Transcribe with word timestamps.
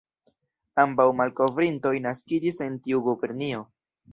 Ambaŭ 0.83 1.05
malkovrintoj 1.19 1.93
naskiĝis 2.07 2.59
en 2.69 2.81
tiu 2.89 3.07
gubernio. 3.11 3.63